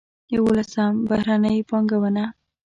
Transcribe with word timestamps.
یولسم: 0.35 0.93
بهرنۍ 1.09 1.57
پانګونه. 1.69 2.25